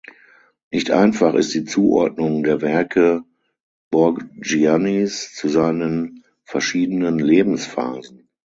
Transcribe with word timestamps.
Nicht 0.71 0.89
einfach 0.89 1.35
ist 1.35 1.53
die 1.53 1.63
Zuordnung 1.63 2.41
der 2.41 2.61
Werke 2.63 3.23
Borgiannis 3.91 5.31
zu 5.35 5.47
seinen 5.47 6.23
verschiedenen 6.43 7.19
Lebensphasen. 7.19 8.27